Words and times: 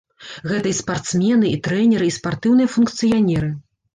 Гэта 0.51 0.67
і 0.71 0.77
спартсмены, 0.77 1.51
і 1.51 1.59
трэнеры, 1.67 2.09
і 2.09 2.15
спартыўныя 2.17 2.71
функцыянеры. 2.77 3.53